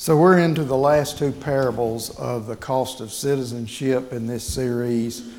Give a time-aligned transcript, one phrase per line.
[0.00, 5.30] So we're into the last two parables of the cost of citizenship in this series.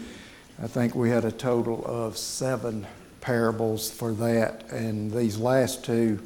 [0.61, 2.85] I think we had a total of seven
[3.21, 6.19] parables for that, and these last two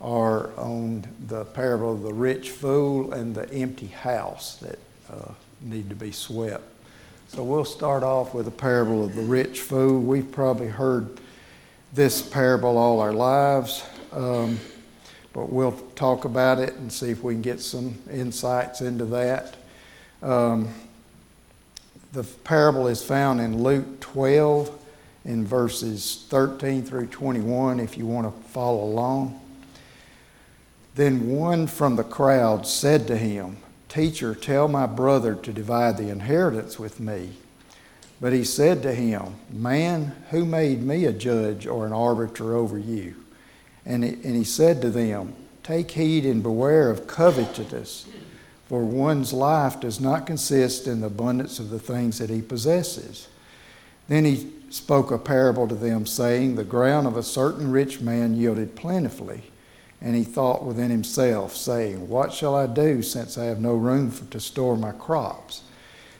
[0.00, 4.78] are on the parable of the rich fool and the empty house that
[5.12, 6.64] uh, need to be swept.
[7.28, 10.00] So we'll start off with the parable of the rich fool.
[10.00, 11.20] We've probably heard
[11.92, 13.84] this parable all our lives.
[14.12, 14.58] Um,
[15.36, 19.54] but we'll talk about it and see if we can get some insights into that.
[20.22, 20.70] Um,
[22.14, 24.74] the parable is found in Luke 12
[25.26, 29.38] in verses 13 through 21 if you want to follow along.
[30.94, 33.58] Then one from the crowd said to him,
[33.90, 37.34] Teacher, tell my brother to divide the inheritance with me.
[38.22, 42.78] But he said to him, Man, who made me a judge or an arbiter over
[42.78, 43.16] you?
[43.86, 48.06] And he, and he said to them, Take heed and beware of covetousness,
[48.68, 53.28] for one's life does not consist in the abundance of the things that he possesses.
[54.08, 58.34] Then he spoke a parable to them, saying, The ground of a certain rich man
[58.34, 59.50] yielded plentifully.
[60.00, 64.10] And he thought within himself, saying, What shall I do, since I have no room
[64.10, 65.62] for, to store my crops?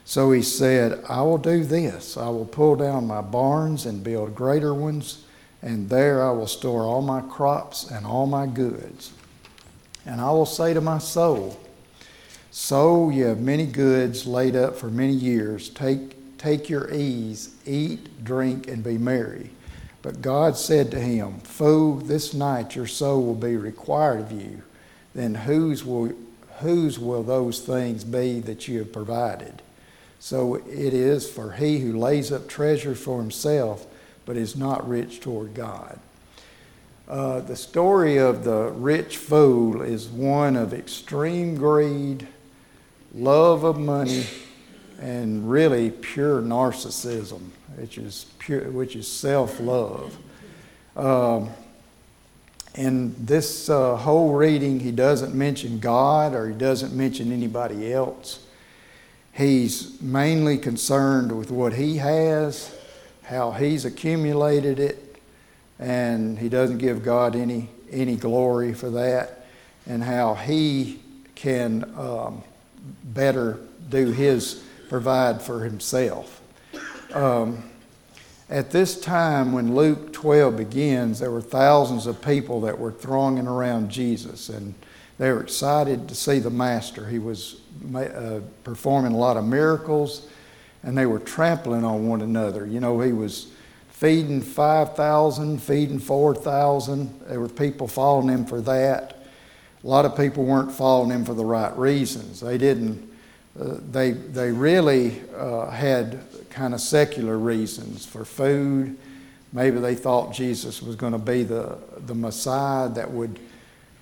[0.05, 4.37] So he said, I will do this I will pull down my barns and build
[4.37, 5.26] greater ones
[5.67, 9.13] and there I will store all my crops and all my goods.
[10.07, 11.59] And I will say to my soul,
[12.53, 15.69] Soul, you have many goods laid up for many years.
[15.69, 19.51] Take, take your ease, eat, drink, and be merry.
[20.03, 24.63] But God said to him, Fool, this night your soul will be required of you.
[25.17, 26.13] Then whose will,
[26.61, 29.63] whose will those things be that you have provided?
[30.21, 33.85] So it is for he who lays up treasure for himself
[34.27, 35.99] but is not rich toward God.
[37.09, 42.27] Uh, the story of the rich fool is one of extreme greed,
[43.15, 44.27] love of money,
[45.01, 50.19] and really pure narcissism, which is pure, which is self-love.
[50.97, 51.51] Um,
[52.75, 58.45] in this uh, whole reading, he doesn't mention God or he doesn't mention anybody else.
[59.33, 62.76] He's mainly concerned with what he has
[63.27, 65.17] how he's accumulated it,
[65.81, 69.47] and he doesn't give God any, any glory for that,
[69.85, 71.01] and how he
[71.35, 72.43] can um,
[73.03, 76.41] better do his provide for himself.
[77.13, 77.69] Um,
[78.49, 83.49] at this time, when Luke 12 begins, there were thousands of people that were thronging
[83.49, 84.73] around Jesus, and
[85.19, 87.09] they were excited to see the Master.
[87.09, 87.61] He was
[87.93, 90.29] uh, performing a lot of miracles
[90.87, 92.65] and they were trampling on one another.
[92.65, 93.49] You know, he was
[93.89, 97.23] feeding 5,000, feeding 4,000.
[97.27, 99.27] There were people following him for that.
[99.83, 102.39] A lot of people weren't following him for the right reasons.
[102.39, 103.13] They didn't,
[103.61, 106.21] uh, they, they really uh, had
[106.51, 108.97] kind of secular reasons for food.
[109.53, 113.41] Maybe they thought Jesus was going to be the, the Messiah that would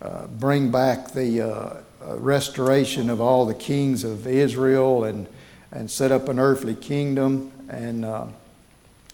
[0.02, 5.26] uh, bring back the uh, uh, restoration of all the kings of Israel and
[5.74, 7.52] and set up an earthly kingdom.
[7.68, 8.26] And uh,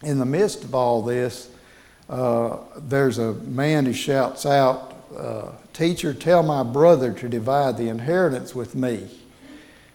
[0.03, 1.50] in the midst of all this,
[2.09, 7.88] uh, there's a man who shouts out, uh, Teacher, tell my brother to divide the
[7.88, 9.09] inheritance with me.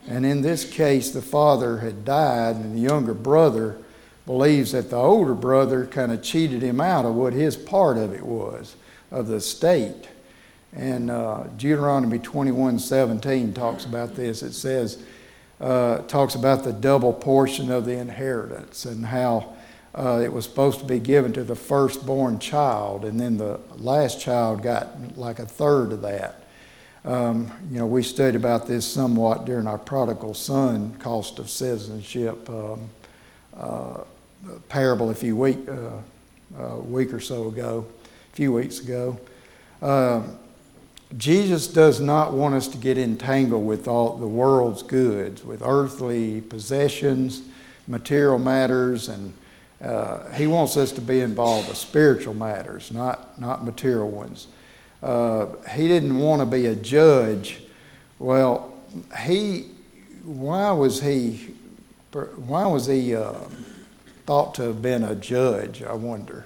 [0.08, 3.78] And in this case, the father had died, and the younger brother
[4.26, 8.14] believes that the older brother kind of cheated him out of what his part of
[8.14, 8.76] it was,
[9.12, 10.08] of the estate.
[10.74, 14.42] And uh, Deuteronomy 21 17 talks about this.
[14.42, 15.04] It says,
[15.60, 19.54] uh, talks about the double portion of the inheritance and how
[19.98, 24.20] uh, it was supposed to be given to the firstborn child, and then the last
[24.20, 26.44] child got like a third of that.
[27.06, 32.50] Um, you know, we studied about this somewhat during our prodigal son cost of citizenship
[32.50, 32.90] um,
[33.56, 34.00] uh,
[34.70, 37.86] parable a few week, uh, a week or so ago,
[38.34, 39.18] a few weeks ago.
[39.82, 40.38] Um,
[41.18, 46.42] Jesus does not want us to get entangled with all the world's goods, with earthly
[46.42, 47.44] possessions,
[47.88, 49.34] material matters, and
[49.82, 54.48] uh, He wants us to be involved with spiritual matters, not, not material ones.
[55.02, 57.62] Uh, he didn't want to be a judge.
[58.18, 58.74] Well,
[59.24, 59.68] he,
[60.24, 61.54] why was he,
[62.12, 63.34] why was he uh,
[64.26, 66.46] thought to have been a judge, I wonder?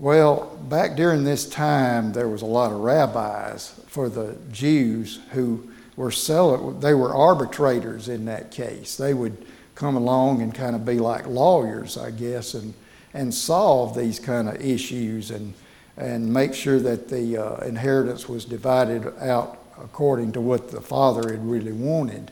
[0.00, 5.70] Well, back during this time, there was a lot of rabbis for the Jews who
[5.94, 8.96] were selling, they were arbitrators in that case.
[8.96, 9.44] They would
[9.74, 12.72] come along and kind of be like lawyers, I guess, and,
[13.12, 15.52] and solve these kind of issues and,
[15.98, 21.30] and make sure that the uh, inheritance was divided out according to what the Father
[21.30, 22.30] had really wanted.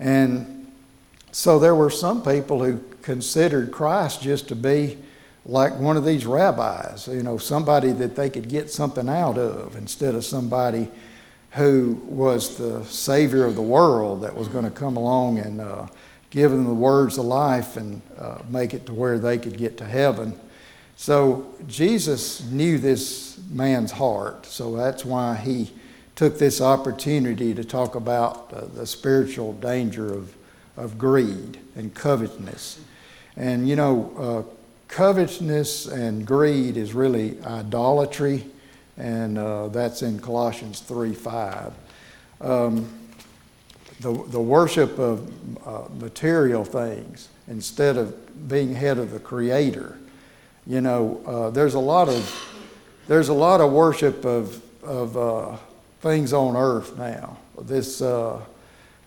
[0.00, 0.72] And
[1.32, 4.96] so there were some people who considered Christ just to be
[5.44, 9.76] like one of these rabbis, you know, somebody that they could get something out of
[9.76, 10.88] instead of somebody
[11.52, 15.86] who was the Savior of the world that was going to come along and uh,
[16.30, 19.78] give them the words of life and uh, make it to where they could get
[19.78, 20.38] to heaven.
[20.96, 25.70] So Jesus knew this man's heart, so that's why he
[26.16, 30.34] took this opportunity to talk about uh, the spiritual danger of,
[30.76, 32.80] of greed and covetousness.
[33.36, 34.57] And you know, uh,
[34.88, 38.44] covetousness and greed is really idolatry
[38.98, 41.72] and uh, that's in Colossians 3 5.
[42.40, 42.88] Um,
[44.00, 45.30] the, the worship of
[45.66, 49.98] uh, material things instead of being head of the Creator.
[50.66, 52.44] You know, uh, there's a lot of
[53.06, 55.56] there's a lot of worship of of uh,
[56.00, 57.38] things on earth now.
[57.60, 58.40] This uh,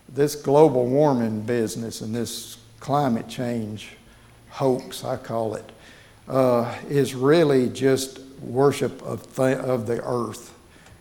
[0.08, 3.96] this global warming business and this climate change
[4.52, 5.64] hoax, I call it,
[6.28, 10.54] uh, is really just worship of, th- of the earth.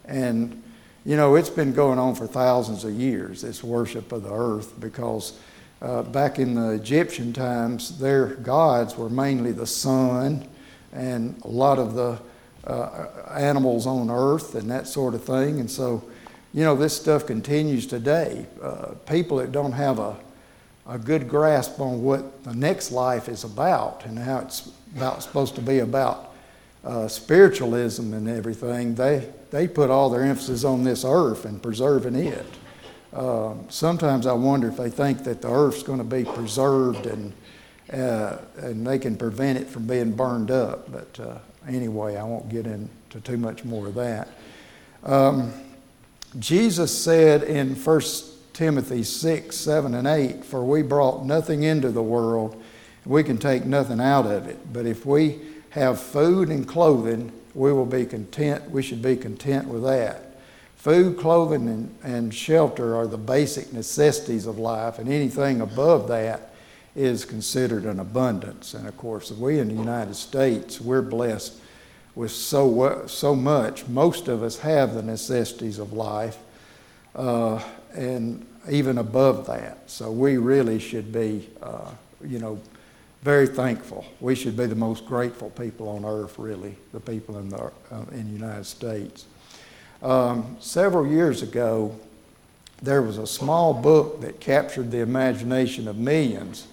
[0.05, 0.63] And,
[1.05, 4.79] you know, it's been going on for thousands of years, this worship of the earth,
[4.79, 5.37] because
[5.81, 10.47] uh, back in the Egyptian times, their gods were mainly the sun
[10.93, 12.19] and a lot of the
[12.65, 13.07] uh,
[13.37, 15.59] animals on earth and that sort of thing.
[15.59, 16.03] And so,
[16.53, 18.45] you know, this stuff continues today.
[18.61, 20.15] Uh, people that don't have a,
[20.91, 25.55] a good grasp on what the next life is about and how it's about supposed
[25.55, 26.33] to be about
[26.83, 32.15] uh, spiritualism and everything, they, they put all their emphasis on this earth and preserving
[32.15, 32.45] it.
[33.13, 37.33] Uh, sometimes I wonder if they think that the earth's going to be preserved and,
[37.93, 40.91] uh, and they can prevent it from being burned up.
[40.91, 41.37] But uh,
[41.69, 44.27] anyway, I won't get into too much more of that.
[45.03, 45.53] Um,
[46.37, 48.01] Jesus said in 1
[48.53, 52.61] Timothy 6, 7, and 8, For we brought nothing into the world,
[53.05, 54.71] we can take nothing out of it.
[54.71, 55.39] But if we
[55.71, 58.69] have food and clothing, we will be content.
[58.69, 60.31] We should be content with that.
[60.75, 66.53] Food, clothing, and, and shelter are the basic necessities of life, and anything above that
[66.95, 68.73] is considered an abundance.
[68.73, 71.53] And of course, we in the United States, we're blessed
[72.15, 73.87] with so, so much.
[73.87, 76.37] Most of us have the necessities of life,
[77.15, 77.63] uh,
[77.93, 79.89] and even above that.
[79.89, 81.89] So we really should be, uh,
[82.25, 82.59] you know,
[83.23, 84.05] very thankful.
[84.19, 87.71] We should be the most grateful people on earth, really, the people in the, uh,
[88.11, 89.25] in the United States.
[90.01, 91.95] Um, several years ago,
[92.81, 96.67] there was a small book that captured the imagination of millions.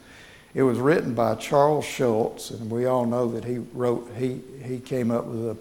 [0.54, 4.78] It was written by Charles Schulz, and we all know that he wrote, he, he
[4.78, 5.56] came up with the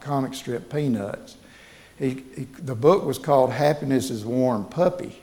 [0.00, 1.36] comic strip Peanuts.
[1.98, 5.18] He, he, the book was called Happiness is Warm Puppy.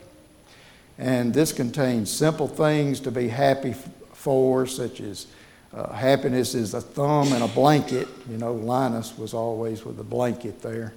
[0.98, 3.74] And this contains simple things to be happy
[4.12, 5.26] for, such as
[5.72, 8.06] uh, happiness is a thumb and a blanket.
[8.30, 10.94] You know, Linus was always with a blanket there.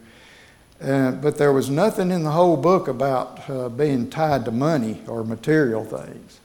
[0.80, 5.02] Uh, but there was nothing in the whole book about uh, being tied to money
[5.08, 6.40] or material things.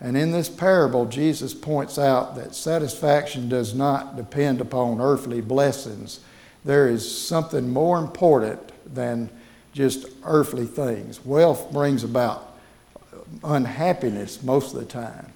[0.00, 6.20] And in this parable, Jesus points out that satisfaction does not depend upon earthly blessings.
[6.64, 8.60] There is something more important
[8.94, 9.30] than
[9.72, 11.24] just earthly things.
[11.24, 12.56] Wealth brings about
[13.44, 15.32] unhappiness most of the time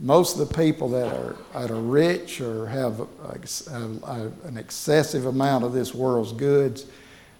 [0.00, 3.06] most of the people that are, that are rich or have a,
[3.70, 6.86] a, an excessive amount of this world's goods,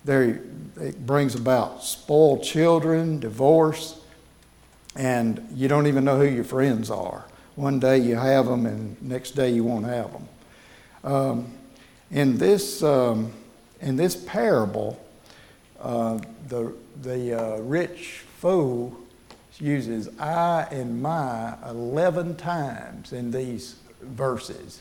[0.06, 3.98] it brings about spoiled children, divorce,
[4.94, 7.24] and you don't even know who your friends are.
[7.56, 10.28] One day you have them, and next day you won't have them.
[11.02, 11.52] Um,
[12.10, 13.32] in this um,
[13.80, 15.02] in this parable,
[15.80, 18.96] uh, the the uh, rich fool
[19.60, 24.80] uses I and my 11 times in these verses.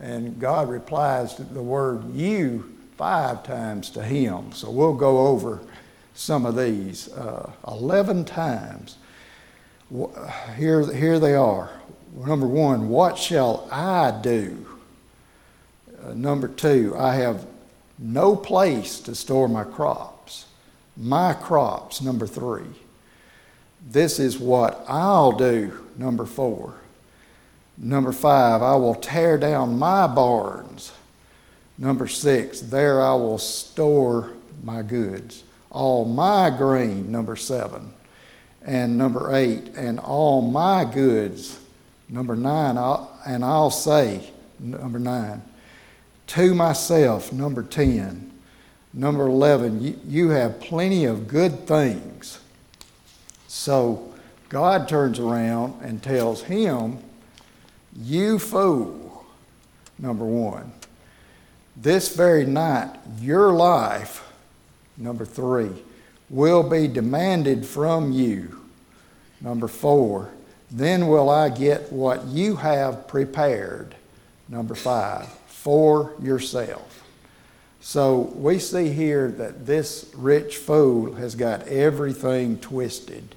[0.00, 4.52] And God replies to the word you five times to him.
[4.52, 5.60] So we'll go over
[6.14, 8.96] some of these uh, 11 times.
[10.56, 11.70] Here, here they are.
[12.14, 14.65] Number one, what shall I do?
[16.14, 17.46] Number two, I have
[17.98, 20.46] no place to store my crops.
[20.96, 22.66] My crops, number three.
[23.88, 26.74] This is what I'll do, number four.
[27.78, 30.92] Number five, I will tear down my barns.
[31.78, 34.32] Number six, there I will store
[34.64, 35.44] my goods.
[35.70, 37.92] All my grain, number seven.
[38.64, 41.60] And number eight, and all my goods.
[42.08, 45.42] Number nine, I'll, and I'll say, number nine,
[46.28, 48.32] to myself, number ten.
[48.96, 52.40] Number 11, you, you have plenty of good things.
[53.46, 54.14] So
[54.48, 56.98] God turns around and tells him,
[57.94, 59.26] You fool,
[59.98, 60.72] number one.
[61.76, 64.26] This very night, your life,
[64.96, 65.70] number three,
[66.30, 68.62] will be demanded from you.
[69.42, 70.30] Number four,
[70.70, 73.94] then will I get what you have prepared.
[74.48, 75.28] Number five,
[75.66, 77.04] for yourself.
[77.80, 83.34] So we see here that this rich fool has got everything twisted.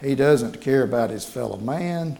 [0.00, 2.18] He doesn't care about his fellow man,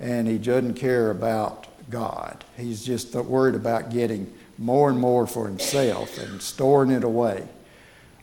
[0.00, 2.42] and he doesn't care about God.
[2.56, 7.46] He's just worried about getting more and more for himself and storing it away.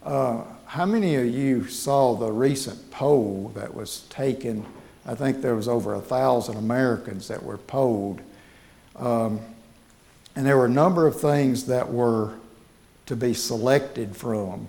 [0.03, 4.65] Uh, how many of you saw the recent poll that was taken?
[5.05, 8.19] I think there was over a thousand Americans that were polled.
[8.97, 9.39] Um,
[10.35, 12.33] and there were a number of things that were
[13.05, 14.67] to be selected from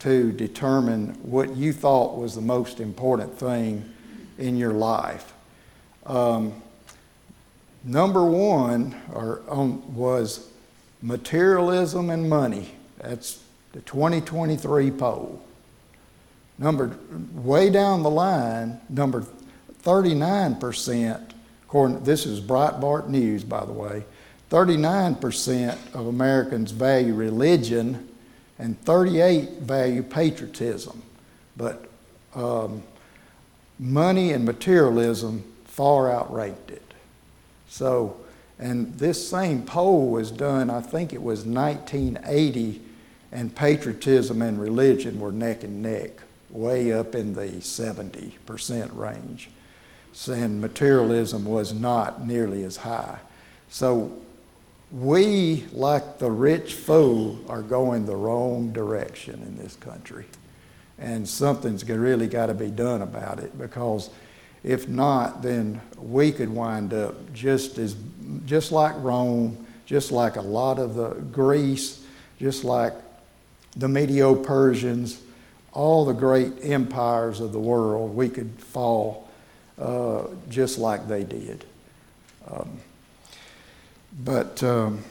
[0.00, 3.92] to determine what you thought was the most important thing
[4.38, 5.32] in your life.
[6.04, 6.62] Um,
[7.84, 10.48] number one or, um, was
[11.02, 12.72] materialism and money.
[12.98, 15.42] That's the 2023 poll.
[16.58, 16.96] Number
[17.34, 19.24] way down the line, number
[19.82, 21.30] 39%,
[21.64, 24.04] according this is Breitbart News, by the way,
[24.56, 28.08] 39% of Americans value religion
[28.58, 31.02] and 38 value patriotism.
[31.58, 31.86] But
[32.34, 32.82] um,
[33.78, 36.94] money and materialism far outranked it.
[37.68, 38.16] So,
[38.58, 42.80] and this same poll was done, I think it was 1980,
[43.32, 46.12] and patriotism and religion were neck and neck,
[46.48, 49.50] way up in the 70% range.
[50.26, 53.18] And materialism was not nearly as high.
[53.68, 54.22] So
[54.90, 60.26] we, like the rich fool, are going the wrong direction in this country.
[60.98, 64.10] And something's really got to be done about it because
[64.64, 67.96] if not, then we could wind up just as
[68.46, 72.04] just like Rome, just like a lot of the Greece,
[72.38, 72.94] just like
[73.76, 75.20] the Medo Persians,
[75.72, 79.28] all the great empires of the world, we could fall
[79.78, 81.64] uh, just like they did.
[82.50, 82.78] Um,
[84.24, 85.02] but um,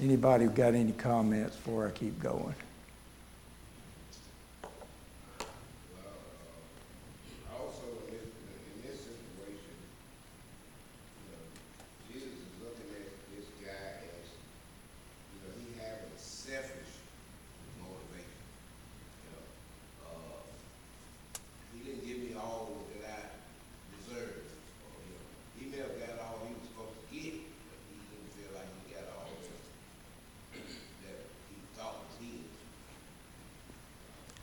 [0.00, 2.54] anybody got any comments before I keep going?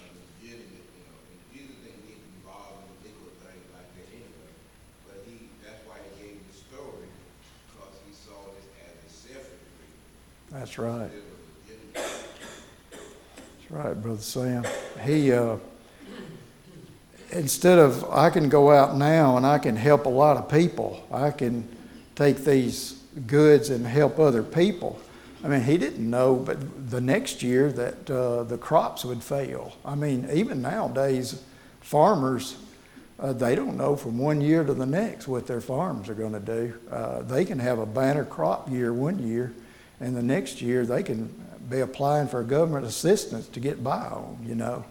[10.52, 11.10] That's right.
[11.92, 14.64] That's right, Brother Sam.
[15.04, 15.56] He, uh,
[17.30, 21.04] instead of, I can go out now and I can help a lot of people,
[21.12, 21.68] I can
[22.14, 25.00] take these goods and help other people.
[25.44, 29.76] I mean, he didn't know, but the next year that uh, the crops would fail.
[29.84, 31.42] I mean, even nowadays,
[31.80, 32.56] farmers,
[33.18, 36.32] uh, they don't know from one year to the next what their farms are going
[36.32, 36.74] to do.
[36.90, 39.52] Uh, they can have a banner crop year one year,
[40.00, 41.32] and the next year they can
[41.68, 44.84] be applying for government assistance to get by on, you know.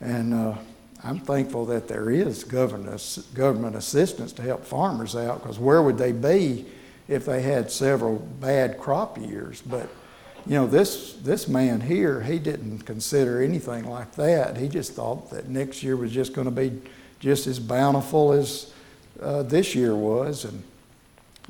[0.00, 0.54] And uh,
[1.04, 5.98] I'm thankful that there is government, government assistance to help farmers out because where would
[5.98, 6.66] they be
[7.10, 9.60] if they had several bad crop years?
[9.60, 9.90] But
[10.46, 14.56] you know, this this man here, he didn't consider anything like that.
[14.56, 16.80] He just thought that next year was just going to be
[17.18, 18.72] just as bountiful as
[19.20, 20.62] uh, this year was, and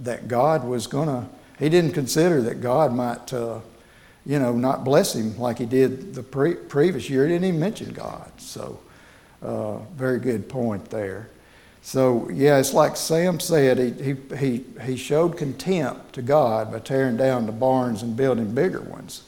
[0.00, 1.26] that God was going to.
[1.58, 3.60] He didn't consider that God might, uh,
[4.26, 7.26] you know, not bless him like He did the pre- previous year.
[7.26, 8.32] He didn't even mention God.
[8.38, 8.80] So
[9.42, 11.28] uh, very good point there.
[11.82, 16.78] So, yeah, it's like Sam said, he, he, he, he showed contempt to God by
[16.78, 19.22] tearing down the barns and building bigger ones.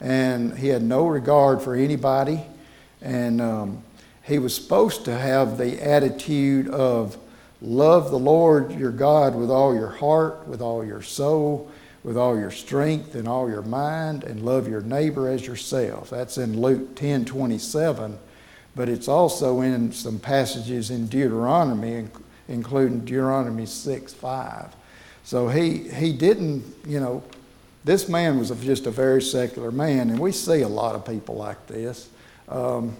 [0.00, 2.42] And he had no regard for anybody.
[3.00, 3.82] And um,
[4.24, 7.16] he was supposed to have the attitude of
[7.60, 11.70] love the Lord your God with all your heart, with all your soul,
[12.02, 16.10] with all your strength, and all your mind, and love your neighbor as yourself.
[16.10, 18.18] That's in Luke 10 27
[18.74, 22.06] but it's also in some passages in Deuteronomy,
[22.48, 24.74] including Deuteronomy 6 5.
[25.24, 27.22] So he, he didn't, you know,
[27.84, 31.34] this man was just a very secular man, and we see a lot of people
[31.36, 32.08] like this.
[32.48, 32.96] Um,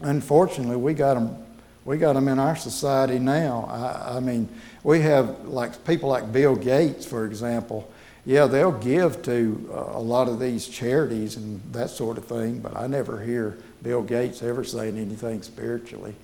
[0.00, 1.36] unfortunately, we got them,
[1.84, 3.66] we got them in our society now.
[3.70, 4.48] I, I mean,
[4.82, 7.90] we have like people like Bill Gates, for example.
[8.26, 12.60] Yeah, they'll give to uh, a lot of these charities and that sort of thing,
[12.60, 16.14] but I never hear Bill Gates ever saying anything spiritually.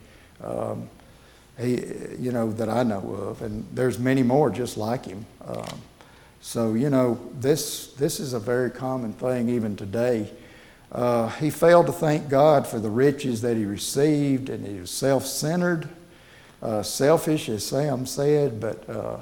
[0.42, 0.88] Um,
[1.58, 1.72] he,
[2.18, 5.26] you know, that I know of, and there's many more just like him.
[5.46, 5.80] Um,
[6.40, 10.30] so you know, this this is a very common thing even today.
[10.90, 14.90] Uh, he failed to thank God for the riches that he received, and he was
[14.90, 15.88] self-centered,
[16.62, 18.58] uh, selfish, as Sam said.
[18.58, 19.18] But uh,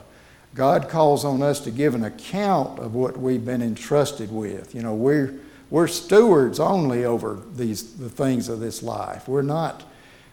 [0.54, 4.74] God calls on us to give an account of what we've been entrusted with.
[4.74, 9.28] You know, we're we're stewards only over these the things of this life.
[9.28, 9.84] We're not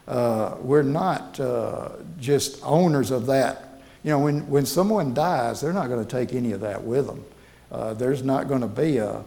[0.07, 1.89] uh, we're not uh,
[2.19, 3.81] just owners of that.
[4.03, 7.07] You know, when, when someone dies, they're not going to take any of that with
[7.07, 7.25] them.
[7.71, 9.23] Uh, there's not going to be a,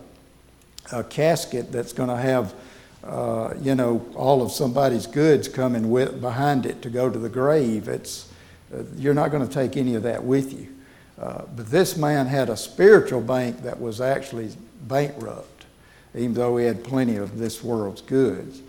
[0.92, 2.54] a casket that's going to have,
[3.02, 7.28] uh, you know, all of somebody's goods coming with, behind it to go to the
[7.28, 7.88] grave.
[7.88, 8.30] It's,
[8.72, 10.68] uh, you're not going to take any of that with you.
[11.20, 14.50] Uh, but this man had a spiritual bank that was actually
[14.82, 15.57] bankrupt,
[16.18, 18.60] even though he had plenty of this world's goods.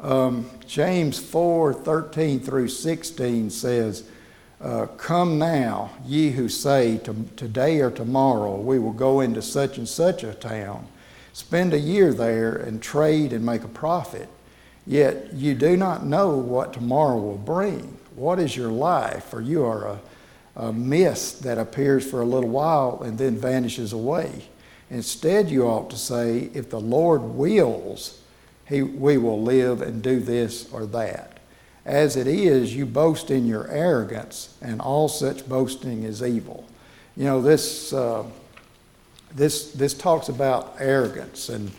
[0.00, 4.04] Um, James 4 13 through 16 says,
[4.60, 6.98] uh, Come now, ye who say,
[7.36, 10.86] Today or tomorrow we will go into such and such a town,
[11.32, 14.28] spend a year there, and trade and make a profit.
[14.86, 17.98] Yet you do not know what tomorrow will bring.
[18.16, 19.24] What is your life?
[19.24, 20.00] For you are a,
[20.56, 24.48] a mist that appears for a little while and then vanishes away.
[24.92, 28.20] Instead, you ought to say, If the Lord wills,
[28.68, 31.38] he, we will live and do this or that.
[31.86, 36.68] As it is, you boast in your arrogance, and all such boasting is evil.
[37.16, 38.24] You know, this, uh,
[39.34, 41.72] this, this talks about arrogance, and,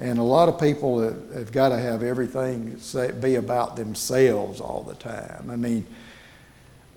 [0.00, 4.60] and a lot of people have, have got to have everything say, be about themselves
[4.60, 5.48] all the time.
[5.52, 5.86] I mean,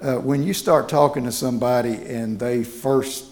[0.01, 3.25] uh, when you start talking to somebody and they first,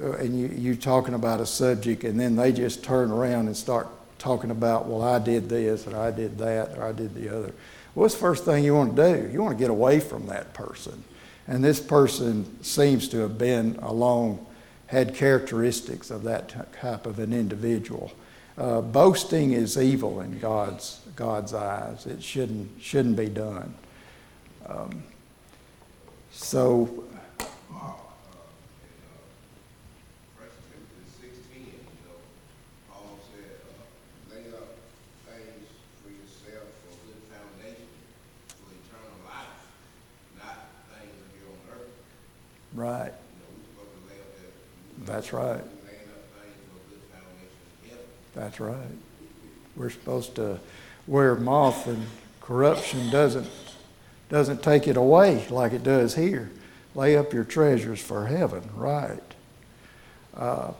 [0.00, 3.88] and you, you're talking about a subject, and then they just turn around and start
[4.18, 7.52] talking about, well, I did this, or I did that, or I did the other.
[7.94, 9.32] What's the first thing you want to do?
[9.32, 11.04] You want to get away from that person.
[11.46, 14.44] And this person seems to have been along,
[14.86, 18.12] had characteristics of that type of an individual.
[18.56, 22.06] Uh, boasting is evil in God's, God's eyes.
[22.06, 23.74] It shouldn't, shouldn't be done.
[24.66, 25.02] Um,
[26.32, 27.04] so
[42.74, 43.12] Right.
[45.04, 45.64] That's right.
[48.34, 48.76] That's right.
[49.76, 50.60] We're supposed to
[51.06, 52.06] where moth and
[52.40, 53.48] corruption doesn't
[54.28, 56.50] doesn't take it away like it does here.
[56.94, 59.22] Lay up your treasures for heaven, right?
[60.36, 60.72] Uh,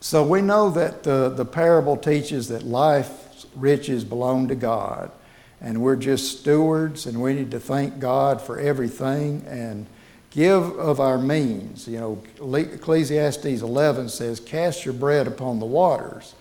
[0.00, 5.12] so we know that the, the parable teaches that life's riches belong to God,
[5.60, 9.86] and we're just stewards, and we need to thank God for everything and
[10.34, 11.86] give of our means.
[11.86, 16.34] You know, Ecclesiastes 11 says, Cast your bread upon the waters,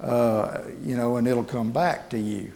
[0.00, 2.52] uh, you know, and it'll come back to you.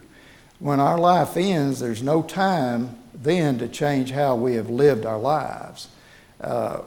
[0.59, 5.19] When our life ends, there's no time then to change how we have lived our
[5.19, 5.87] lives.
[6.39, 6.77] Uh,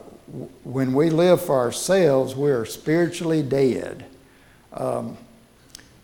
[0.63, 4.05] when we live for ourselves, we are spiritually dead.
[4.73, 5.17] Um,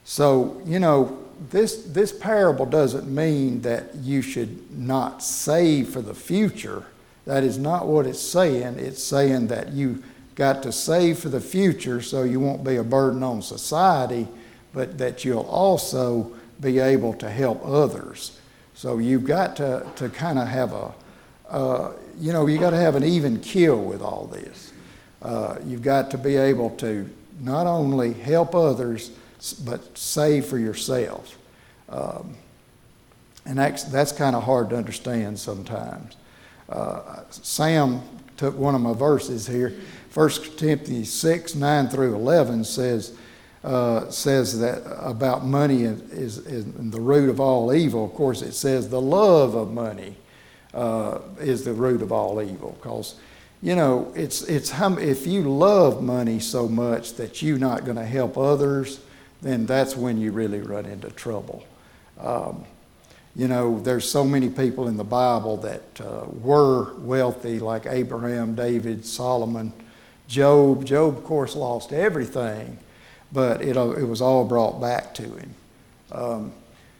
[0.03, 6.13] so, you know, this, this parable doesn't mean that you should not save for the
[6.13, 6.85] future
[7.27, 8.79] that is not what it's saying.
[8.79, 10.01] It's saying that you
[10.35, 14.29] got to save for the future so you won't be a burden on society,
[14.73, 18.39] but that you'll also be able to help others.
[18.75, 20.93] So you've got to, to kind of have a,
[21.49, 24.71] uh, you know, you've got to have an even kill with all this.
[25.21, 27.09] Uh, you've got to be able to
[27.41, 29.11] not only help others,
[29.65, 31.37] but save for yourself.
[31.89, 32.35] Um,
[33.45, 36.15] and that's, that's kind of hard to understand sometimes.
[36.69, 38.01] Uh, Sam
[38.35, 39.73] took one of my verses here.
[40.13, 43.13] 1 Timothy 6, 9 through 11 says,
[43.63, 48.05] uh, says that about money is, is, the root of all evil.
[48.05, 50.15] Of course, it says the love of money
[50.73, 52.77] uh, is the root of all evil.
[52.81, 53.15] Because,
[53.61, 58.05] you know, it's, it's if you love money so much that you're not going to
[58.05, 58.99] help others,
[59.41, 61.63] then that's when you really run into trouble.
[62.19, 62.65] Um,
[63.37, 68.55] you know, there's so many people in the Bible that uh, were wealthy, like Abraham,
[68.55, 69.71] David, Solomon,
[70.27, 70.83] Job.
[70.85, 72.79] Job, of course, lost everything,
[73.31, 75.53] but it, uh, it was all brought back to him.
[76.11, 76.51] Um,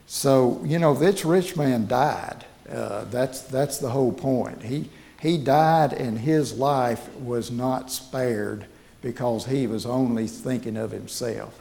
[0.06, 2.46] so, you know, this rich man died.
[2.70, 4.62] Uh, that's, that's the whole point.
[4.62, 8.66] He, he died, and his life was not spared
[9.02, 11.60] because he was only thinking of himself.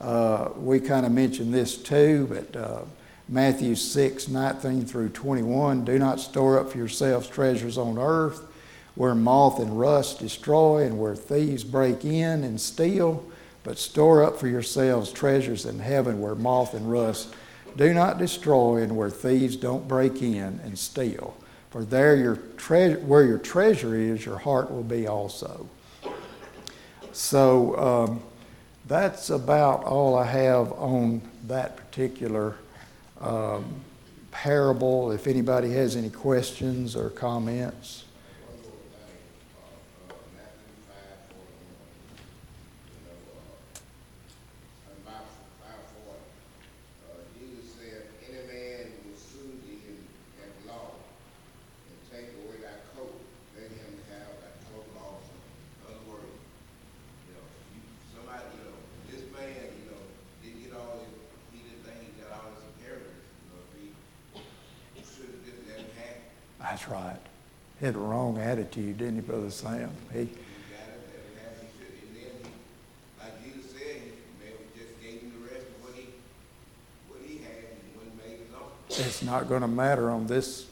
[0.00, 2.82] Uh, we kind of mentioned this too, but uh,
[3.28, 5.84] Matthew 6, 19 through 21.
[5.84, 8.46] Do not store up for yourselves treasures on earth
[8.94, 13.24] where moth and rust destroy and where thieves break in and steal,
[13.62, 17.34] but store up for yourselves treasures in heaven where moth and rust
[17.76, 21.36] do not destroy and where thieves don't break in and steal.
[21.70, 25.68] For there your tre- where your treasure is, your heart will be also.
[27.12, 28.22] So um,
[28.86, 32.56] that's about all I have on that particular
[33.20, 33.64] um,
[34.30, 35.12] parable.
[35.12, 38.05] If anybody has any questions or comments.
[67.86, 69.90] Had a wrong attitude, didn't he, Brother Sam?
[70.12, 70.28] He,
[78.98, 80.66] It's not going to matter on this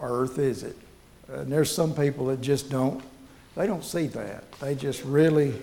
[0.00, 0.76] earth, is it?
[1.28, 3.02] And there's some people that just don't,
[3.54, 4.50] they don't see that.
[4.60, 5.54] They just really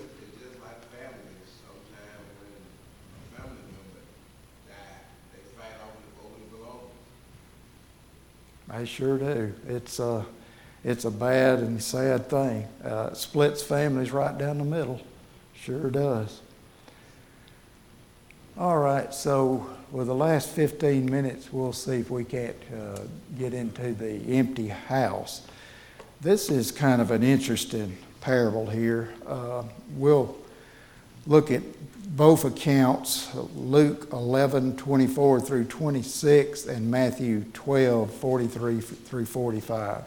[8.74, 9.54] I sure do.
[9.68, 10.24] It's uh,
[10.84, 12.68] it's a bad and sad thing.
[12.84, 15.00] Uh, splits families right down the middle.
[15.54, 16.42] Sure does.
[18.58, 23.00] All right, so with the last 15 minutes, we'll see if we can't uh,
[23.38, 25.42] get into the empty house.
[26.20, 29.14] This is kind of an interesting parable here.
[29.26, 29.64] Uh,
[29.96, 30.38] we'll
[31.26, 31.62] look at
[32.16, 40.04] both accounts, Luke 11, 24 through 26, and Matthew 12, 43 through 45.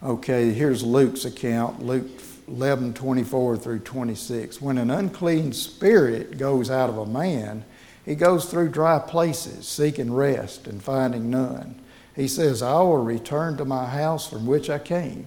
[0.00, 2.06] Okay, here's Luke's account, Luke
[2.46, 4.62] 11, 24 through 26.
[4.62, 7.64] When an unclean spirit goes out of a man,
[8.04, 11.82] he goes through dry places, seeking rest and finding none.
[12.14, 15.26] He says, I will return to my house from which I came.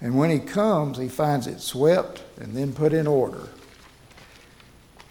[0.00, 3.48] And when he comes, he finds it swept and then put in order.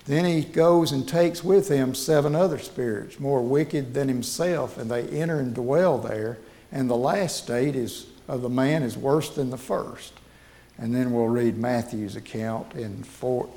[0.05, 4.89] Then he goes and takes with him seven other spirits, more wicked than himself, and
[4.89, 6.37] they enter and dwell there.
[6.71, 10.13] And the last state is, of the man is worse than the first.
[10.77, 13.49] And then we'll read Matthew's account in four,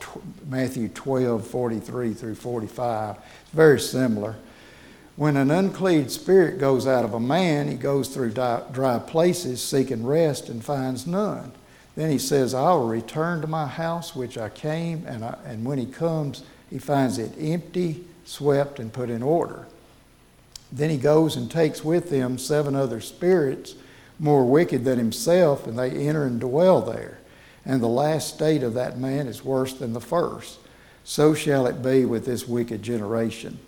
[0.49, 3.17] Matthew 12, 43 through 45.
[3.17, 4.37] It's very similar.
[5.17, 10.05] When an unclean spirit goes out of a man, he goes through dry places seeking
[10.05, 11.53] rest and finds none.
[11.95, 15.65] Then he says, I will return to my house which I came, and, I, and
[15.65, 19.67] when he comes, he finds it empty, swept, and put in order.
[20.71, 23.75] Then he goes and takes with him seven other spirits
[24.19, 27.19] more wicked than himself, and they enter and dwell there.
[27.65, 30.59] And the last state of that man is worse than the first.
[31.05, 33.59] So shall it be with this wicked generation.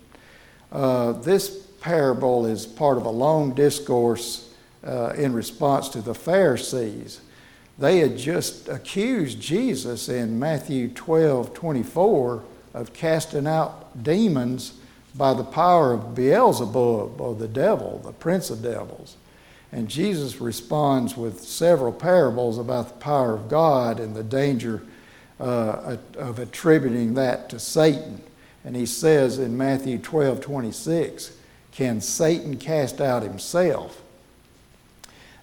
[0.71, 1.49] Uh, this
[1.81, 4.53] parable is part of a long discourse
[4.85, 7.21] uh, in response to the Pharisees
[7.79, 14.73] they had just accused Jesus in Matthew 12 24 of casting out demons
[15.15, 19.15] by the power of Beelzebub, or the devil, the prince of devils.
[19.71, 24.81] And Jesus responds with several parables about the power of God and the danger
[25.39, 28.21] uh, of attributing that to Satan.
[28.63, 31.37] And he says in Matthew 12 26,
[31.71, 34.01] Can Satan cast out himself?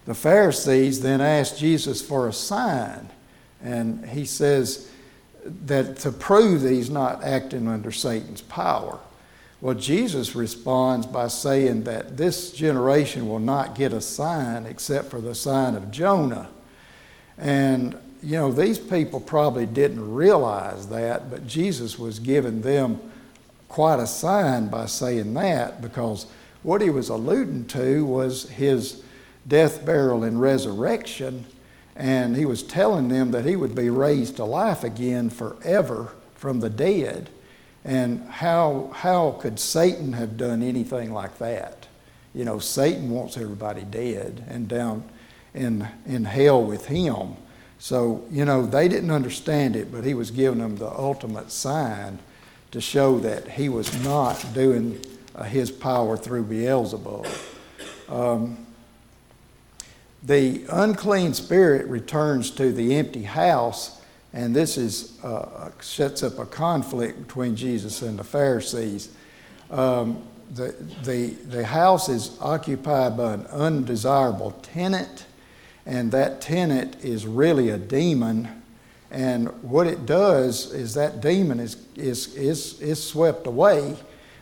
[0.05, 3.09] The Pharisees then asked Jesus for a sign,
[3.61, 4.89] and he says
[5.65, 8.99] that to prove that he's not acting under Satan's power.
[9.59, 15.19] Well, Jesus responds by saying that this generation will not get a sign except for
[15.19, 16.49] the sign of Jonah.
[17.39, 22.99] And, you know, these people probably didn't realize that, but Jesus was giving them
[23.67, 26.27] quite a sign by saying that because
[26.61, 29.03] what he was alluding to was his
[29.47, 31.45] death, burial, and resurrection.
[31.95, 36.59] And he was telling them that he would be raised to life again forever from
[36.59, 37.29] the dead.
[37.85, 41.87] And how, how could Satan have done anything like that?
[42.33, 45.03] You know, Satan wants everybody dead and down
[45.53, 47.35] in, in hell with him.
[47.79, 52.19] So, you know, they didn't understand it, but he was giving them the ultimate sign
[52.71, 54.99] to show that he was not doing
[55.35, 57.27] uh, his power through Beelzebub.
[58.09, 58.65] Um,
[60.23, 63.96] the unclean spirit returns to the empty house,
[64.33, 69.09] and this is, uh, sets up a conflict between Jesus and the Pharisees.
[69.71, 70.21] Um,
[70.53, 75.25] the, the, the house is occupied by an undesirable tenant,
[75.85, 78.63] and that tenant is really a demon.
[79.11, 83.95] And what it does is that demon is, is, is, is swept away,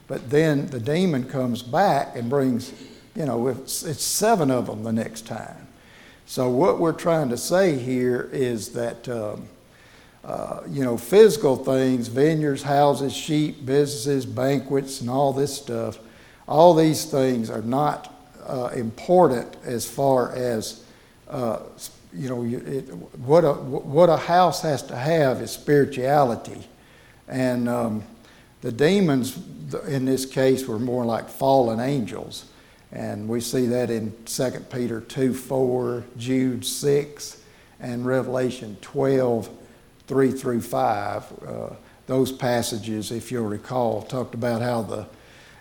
[0.07, 2.73] but then the demon comes back and brings,
[3.15, 5.67] you know, it's, it's seven of them the next time.
[6.27, 9.47] So, what we're trying to say here is that, um,
[10.25, 15.99] uh, you know, physical things, vineyards, houses, sheep, businesses, banquets, and all this stuff,
[16.47, 18.11] all these things are not
[18.47, 20.83] uh, important as far as,
[21.29, 21.59] uh,
[22.11, 26.67] you know, it, what, a, what a house has to have is spirituality.
[27.27, 28.03] And um,
[28.61, 29.37] the demons,
[29.87, 32.45] in this case, were more like fallen angels.
[32.91, 37.43] And we see that in 2 Peter 2 4, Jude 6,
[37.79, 39.49] and Revelation 12
[40.07, 41.23] 3 through 5.
[41.47, 41.69] Uh,
[42.07, 45.07] those passages, if you'll recall, talked about how the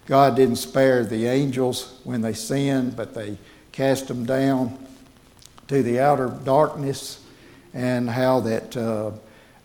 [0.07, 3.39] God didn't spare the angels when they sinned, but they
[3.73, 4.79] cast them down
[5.69, 7.25] to the outer darkness,
[7.73, 9.13] and how that uh,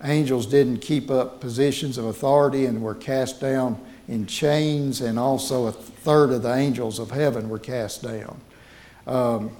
[0.03, 5.67] angels didn't keep up positions of authority and were cast down in chains, and also
[5.67, 8.39] a third of the angels of heaven were cast down.
[9.05, 9.51] Um,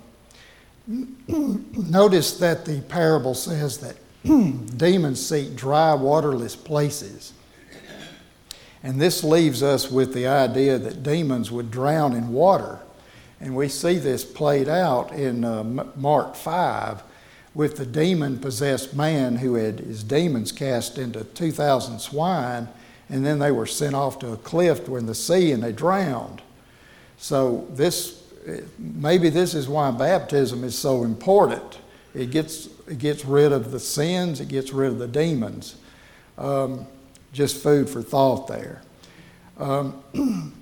[1.27, 3.97] notice that the parable says that
[4.77, 7.33] demons seek dry, waterless places.
[8.81, 12.79] And this leaves us with the idea that demons would drown in water.
[13.41, 15.63] And we see this played out in uh,
[15.95, 17.03] Mark 5
[17.53, 22.67] with the demon possessed man who had his demons cast into 2,000 swine
[23.09, 26.41] and then they were sent off to a cliff in the sea and they drowned.
[27.17, 28.23] So this
[28.77, 31.79] maybe this is why baptism is so important.
[32.13, 35.75] It gets it gets rid of the sins, it gets rid of the demons.
[36.37, 36.87] Um,
[37.31, 38.81] just food for thought there.
[39.57, 40.01] Um,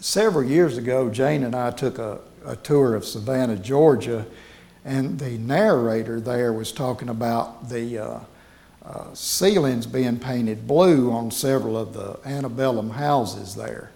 [0.00, 4.26] several years ago, Jane and I took a, a tour of Savannah, Georgia,
[4.84, 8.20] and the narrator there was talking about the uh,
[8.84, 13.90] uh, ceilings being painted blue on several of the antebellum houses there.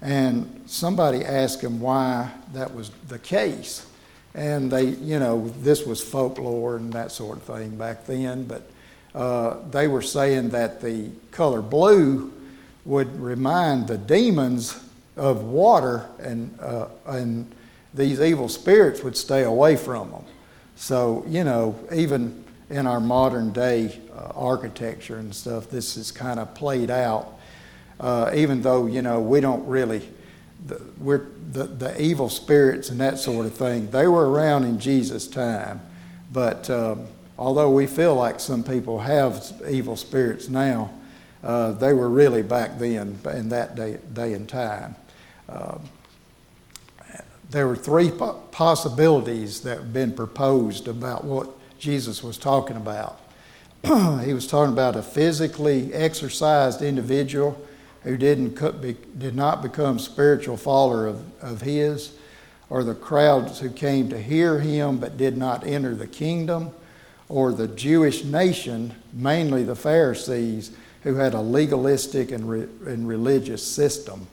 [0.00, 3.86] And somebody asked him why that was the case.
[4.34, 8.68] And they, you know, this was folklore and that sort of thing back then, but
[9.14, 12.32] uh, they were saying that the color blue
[12.84, 14.82] would remind the demons
[15.16, 17.50] of water and, uh, and
[17.94, 20.24] these evil spirits would stay away from them.
[20.76, 26.40] So, you know, even in our modern day uh, architecture and stuff, this is kind
[26.40, 27.38] of played out.
[28.00, 30.06] Uh, even though you know we don't really,
[30.66, 33.90] the, we're the, the evil spirits and that sort of thing.
[33.90, 35.80] They were around in Jesus' time,
[36.32, 37.06] but um,
[37.38, 40.90] although we feel like some people have evil spirits now,
[41.42, 44.96] uh, they were really back then in that day, day and time.
[45.48, 45.80] Um,
[47.50, 48.10] there were three
[48.50, 53.20] possibilities that have been proposed about what Jesus was talking about.
[54.24, 57.60] he was talking about a physically exorcised individual
[58.04, 58.54] who didn't
[59.18, 62.12] did not become spiritual follower of, of his,
[62.70, 66.70] or the crowds who came to hear him but did not enter the kingdom,
[67.28, 70.70] or the Jewish nation, mainly the Pharisees,
[71.02, 74.26] who had a legalistic and, re, and religious system.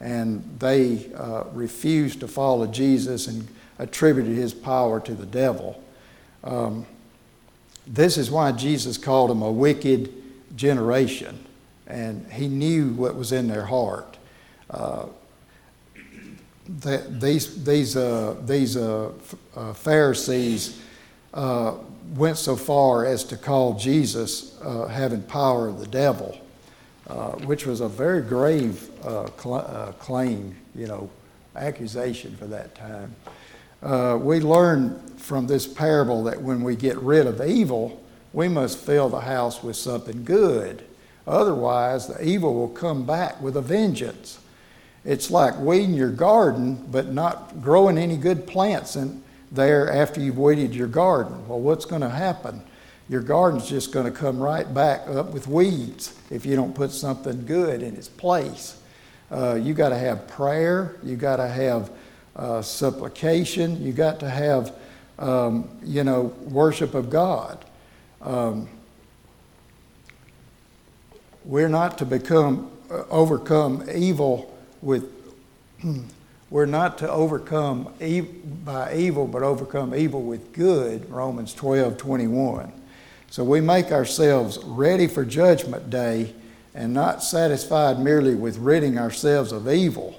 [0.00, 3.48] And they uh, refused to follow Jesus and
[3.78, 5.82] attributed his power to the devil.
[6.44, 6.86] Um,
[7.86, 10.12] this is why Jesus called them a wicked
[10.56, 11.45] generation,
[11.86, 14.16] and he knew what was in their heart.
[14.70, 15.06] Uh,
[16.68, 19.12] these these uh, these uh,
[19.54, 20.80] uh Pharisees
[21.32, 21.74] uh,
[22.14, 26.40] went so far as to call Jesus uh, having power of the devil,
[27.44, 28.90] which was a very grave
[29.38, 31.08] cl- claim, you know,
[31.54, 33.14] accusation for that time
[33.82, 39.08] we learn from this parable that when we get rid of evil, we must fill
[39.08, 40.85] the house with something good.
[41.26, 44.38] Otherwise, the evil will come back with a vengeance.
[45.04, 50.38] It's like weeding your garden, but not growing any good plants in there after you've
[50.38, 51.48] weeded your garden.
[51.48, 52.62] Well, what's going to happen?
[53.08, 56.90] your garden's just going to come right back up with weeds if you don't put
[56.90, 58.80] something good in its place.
[59.30, 60.96] Uh, you got to have prayer.
[61.02, 61.90] You got to have
[62.34, 63.82] uh, supplication.
[63.82, 64.74] You got to have,
[65.18, 67.64] um, you know, worship of God.
[68.22, 68.68] Um,
[71.46, 75.10] we're not to become uh, overcome evil with.
[76.50, 77.92] we're not to overcome
[78.64, 81.08] by evil, but overcome evil with good.
[81.10, 82.72] Romans twelve twenty one.
[83.30, 86.34] So we make ourselves ready for Judgment Day
[86.74, 90.18] and not satisfied merely with ridding ourselves of evil.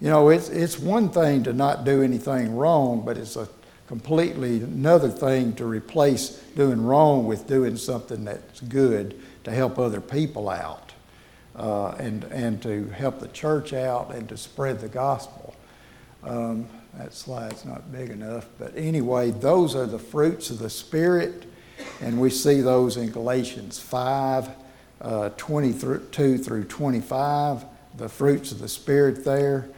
[0.00, 3.48] You know, it's, it's one thing to not do anything wrong, but it's a
[3.86, 10.00] completely another thing to replace doing wrong with doing something that's good to help other
[10.00, 10.92] people out
[11.56, 15.54] uh, and, and to help the church out and to spread the gospel.
[16.22, 16.66] Um,
[16.98, 21.46] that slide's not big enough, but anyway, those are the fruits of the Spirit
[22.00, 24.48] and we see those in Galatians 5
[25.00, 27.64] uh, 22 through 25,
[27.96, 29.68] the fruits of the Spirit there.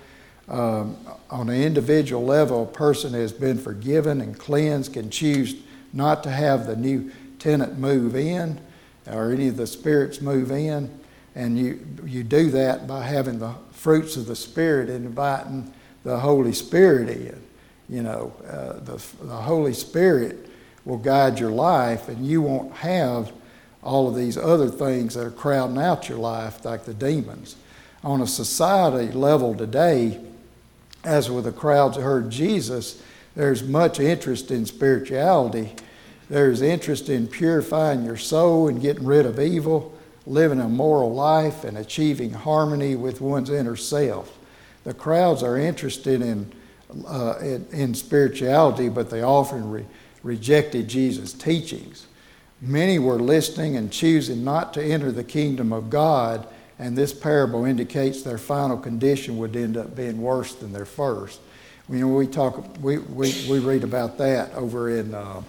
[0.48, 0.96] Um,
[1.30, 5.56] on an individual level, a person has been forgiven and cleansed can choose
[5.92, 8.60] not to have the new tenant move in
[9.06, 10.90] or any of the spirits move in.
[11.34, 16.18] And you, you do that by having the fruits of the Spirit and inviting the
[16.18, 17.42] Holy Spirit in.
[17.88, 20.48] You know, uh, the, the Holy Spirit
[20.84, 23.32] will guide your life, and you won't have
[23.82, 27.56] all of these other things that are crowding out your life, like the demons.
[28.02, 30.20] On a society level today,
[31.04, 33.02] as with the crowds that heard Jesus,
[33.36, 35.74] there's much interest in spirituality.
[36.28, 39.94] There's interest in purifying your soul and getting rid of evil,
[40.26, 44.36] living a moral life, and achieving harmony with one's inner self.
[44.84, 46.52] The crowds are interested in,
[47.06, 49.86] uh, in, in, spirituality, but they often re-
[50.22, 52.06] rejected Jesus' teachings.
[52.60, 56.46] Many were listening and choosing not to enter the kingdom of God,
[56.78, 61.40] and this parable indicates their final condition would end up being worse than their first.
[61.88, 65.42] You know, we talk, we, we, we read about that over in uh,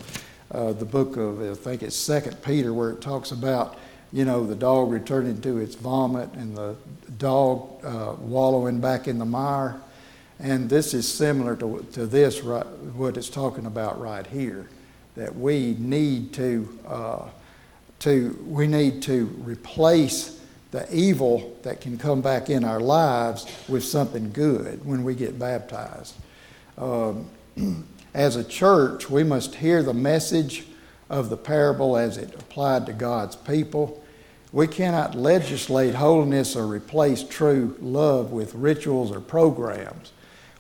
[0.52, 3.78] uh, the book of, I think it's Second Peter, where it talks about,
[4.14, 6.76] you know, the dog returning to its vomit and the
[7.18, 9.80] dog uh, wallowing back in the mire.
[10.40, 14.70] And this is similar to, to this, right, what it's talking about right here,
[15.16, 17.26] that we need to, uh,
[18.00, 20.40] to, we need to replace
[20.72, 25.40] the evil that can come back in our lives with something good when we get
[25.40, 26.16] baptized.
[26.78, 27.28] Um,
[28.18, 30.66] as a church, we must hear the message
[31.08, 34.04] of the parable as it applied to God's people.
[34.52, 40.14] We cannot legislate holiness or replace true love with rituals or programs.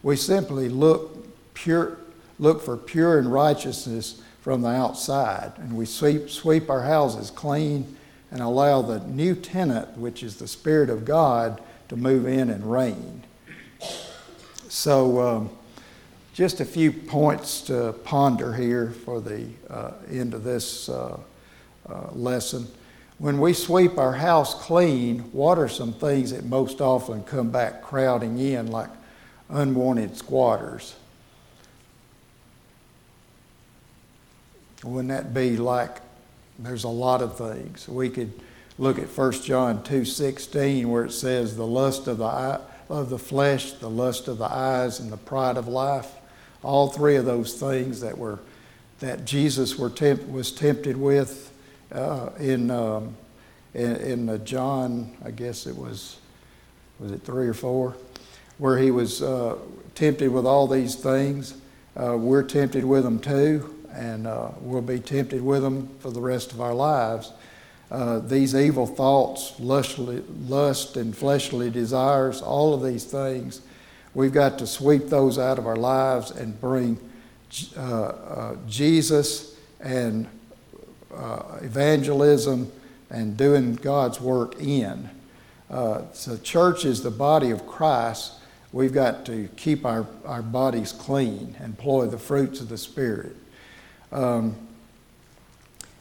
[0.03, 1.97] We simply look, pure,
[2.37, 7.97] look for pure and righteousness from the outside, and we sweep, sweep our houses clean
[8.29, 12.71] and allow the new tenant, which is the Spirit of God, to move in and
[12.71, 13.23] reign.
[14.69, 15.49] So, um,
[16.37, 21.17] just a few points to ponder here for the uh, end of this uh,
[21.89, 22.67] uh, lesson.
[23.17, 27.81] When we sweep our house clean, what are some things that most often come back
[27.81, 28.91] crowding in, like
[29.49, 30.95] unwanted squatters.
[34.83, 36.01] Wouldn't that be like
[36.59, 37.89] there's a lot of things.
[37.89, 38.31] We could
[38.77, 43.17] look at 1 John 2:16 where it says the lust of the eye, of the
[43.17, 46.13] flesh, the lust of the eyes and the pride of life.
[46.63, 48.39] All three of those things that were
[48.99, 51.53] that Jesus were tempt, was tempted with
[51.91, 53.15] uh, in um,
[53.73, 53.95] in,
[54.27, 56.17] in John, I guess it was
[56.99, 57.95] was it 3 or 4
[58.57, 59.55] where he was uh,
[59.95, 61.55] tempted with all these things.
[61.95, 66.21] Uh, we're tempted with them too, and uh, we'll be tempted with them for the
[66.21, 67.31] rest of our lives.
[67.89, 73.61] Uh, these evil thoughts, lustly, lust and fleshly desires, all of these things,
[74.17, 76.99] we've got to sweep those out of our lives and bring
[77.77, 80.27] uh, uh, Jesus and
[81.61, 82.71] evangelism
[83.09, 85.09] and doing God's work in.
[85.69, 88.33] so, church is the body of Christ
[88.71, 93.35] we've got to keep our, our bodies clean, employ the fruits of the Spirit.
[94.11, 94.55] Um,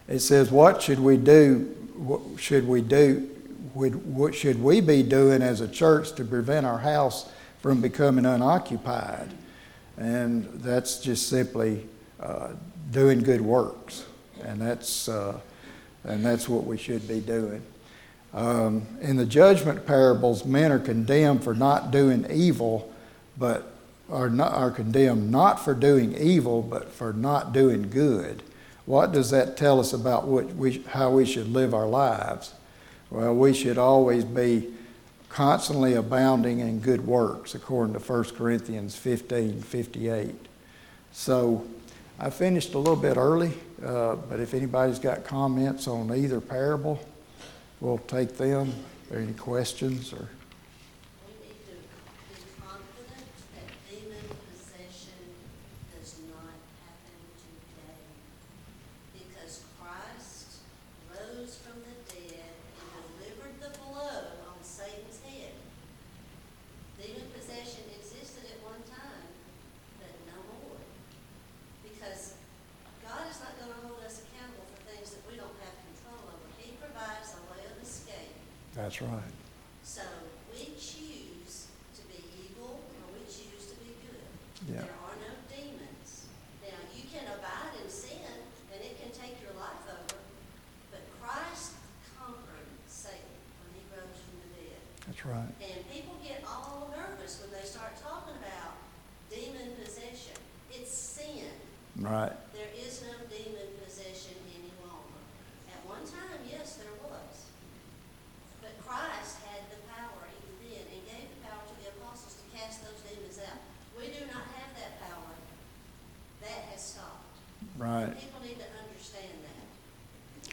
[0.09, 1.75] it says, What should we do?
[1.97, 3.31] What should we do?
[3.73, 7.31] What should we be doing as a church to prevent our house
[7.67, 9.29] from becoming unoccupied?
[9.97, 11.85] And that's just simply
[12.21, 12.51] uh,
[12.93, 14.05] doing good works.
[14.45, 15.41] And that's, uh,
[16.05, 17.61] and that's what we should be doing.
[18.33, 22.95] Um, in the judgment parables, men are condemned for not doing evil,
[23.37, 23.73] but
[24.13, 28.45] are, not, are condemned not for doing evil, but for not doing good.
[28.85, 32.55] what does that tell us about what we, how we should live our lives?
[33.11, 34.73] Well, we should always be
[35.29, 40.35] constantly abounding in good works, according to 1 Corinthians 15 58.
[41.13, 41.67] So
[42.19, 43.53] I finished a little bit early,
[43.85, 47.01] uh, but if anybody's got comments on either parable,
[47.81, 48.73] we'll take them.
[49.13, 50.29] Are any questions or?
[51.27, 53.23] We need to be confident
[53.55, 55.23] that demon possession
[55.95, 56.51] does not
[56.83, 58.03] happen today.
[59.15, 60.59] Because Christ
[61.07, 65.55] rose from the dead and delivered the blow on Satan's head.
[66.99, 69.23] Demon possession existed at one time,
[70.03, 70.83] but no more.
[71.87, 72.35] Because
[73.07, 76.47] God is not gonna hold us accountable for things that we don't have control over.
[76.59, 78.35] He provides a way of escape.
[78.75, 79.33] That's right.
[79.83, 80.03] So
[80.53, 84.21] we choose to be evil or we choose to be good.
[84.69, 84.85] Yeah.
[84.85, 86.29] There are no demons.
[86.61, 88.21] Now, you can abide in sin
[88.75, 90.21] and it can take your life over,
[90.93, 91.73] but Christ
[92.21, 93.33] conquered Satan
[93.65, 94.83] when he rose from the dead.
[95.09, 95.53] That's right.
[95.65, 98.77] And people get all nervous when they start talking about
[99.33, 100.37] demon possession.
[100.69, 101.49] It's sin.
[101.97, 102.37] Right.
[102.53, 105.21] There is no demon possession any longer.
[105.73, 107.49] At one time, yes, there was.
[108.61, 112.45] But Christ had the power even then and gave the power to the apostles to
[112.53, 113.61] cast those demons out.
[113.97, 115.33] We do not have that power.
[116.43, 117.41] That has stopped.
[117.79, 118.13] Right.
[118.19, 119.65] People need to understand that.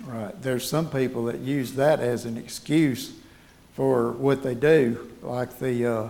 [0.07, 0.32] Right.
[0.43, 3.13] There's some people that use that as an excuse
[3.75, 6.09] for what they do, like the, uh,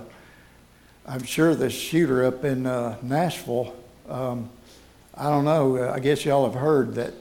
[1.05, 3.75] I'm sure the shooter up in uh, Nashville.
[4.09, 4.49] Um,
[5.13, 5.87] I don't know.
[5.87, 7.13] I guess y'all have heard that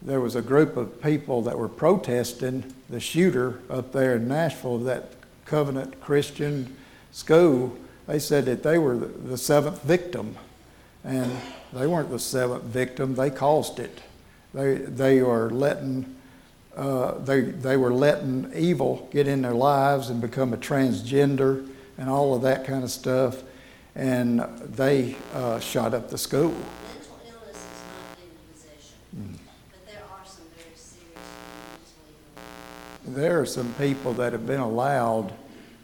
[0.00, 4.78] there was a group of people that were protesting the shooter up there in Nashville,
[4.78, 5.10] that
[5.46, 6.76] Covenant Christian
[7.10, 7.76] school.
[8.06, 10.36] They said that they were the- seventh victim,
[11.02, 11.32] and
[11.72, 13.16] they weren't the seventh victim.
[13.16, 14.02] They caused it.
[14.54, 16.13] They they are letting
[16.76, 21.68] uh, they they were letting evil get in their lives and become a transgender
[21.98, 23.42] and all of that kind of stuff,
[23.94, 24.40] and
[24.74, 26.50] they uh, shot up the school.
[26.50, 29.38] Mental illness is not demon possession.
[29.70, 31.94] But there are some very serious.
[33.06, 35.32] There are some people that have been allowed.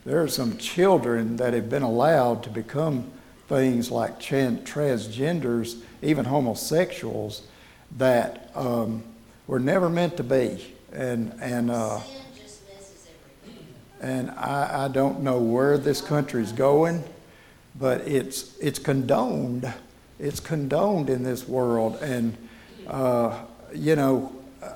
[0.05, 3.11] There are some children that have been allowed to become
[3.49, 7.43] things like tran- transgenders, even homosexuals,
[7.99, 9.05] that um,
[9.47, 10.75] were never meant to be.
[10.93, 12.01] And and uh,
[14.01, 17.05] and I, I don't know where this country's going,
[17.79, 19.73] but it's it's condoned.
[20.19, 22.37] It's condoned in this world, and
[22.87, 24.75] uh, you know, uh,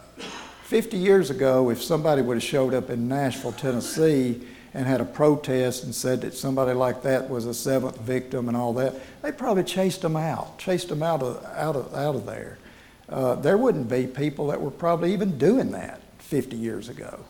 [0.64, 4.40] 50 years ago, if somebody would have showed up in Nashville, Tennessee,
[4.72, 8.56] and had a protest and said that somebody like that was a seventh victim and
[8.56, 12.26] all that, they probably chased them out, chased them out of out of out of
[12.26, 12.58] there.
[13.08, 17.20] Uh, there wouldn't be people that were probably even doing that 50 years ago.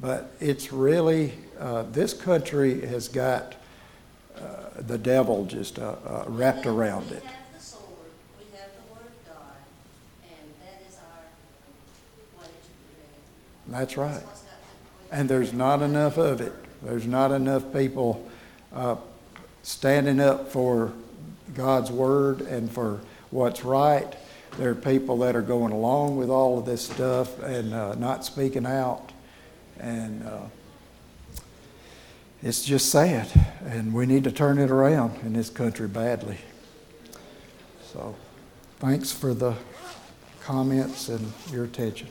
[0.00, 3.56] But it's really, uh, this country has got
[4.36, 4.40] uh,
[4.78, 7.22] the devil just uh, uh, wrapped around it.
[7.22, 7.82] We have the sword,
[8.38, 9.56] we have the word of God,
[10.22, 12.52] and that is our way to
[12.86, 13.78] prevail.
[13.80, 14.12] That's right.
[14.12, 16.52] That's what's got to- And there's not enough of it.
[16.82, 18.24] There's not enough people
[18.72, 18.96] uh,
[19.64, 20.92] standing up for
[21.54, 24.14] God's word and for what's right.
[24.58, 28.24] There are people that are going along with all of this stuff and uh, not
[28.24, 29.12] speaking out.
[29.78, 30.40] And uh,
[32.42, 33.28] it's just sad.
[33.66, 36.38] And we need to turn it around in this country badly.
[37.92, 38.16] So
[38.80, 39.54] thanks for the
[40.40, 42.08] comments and your attention.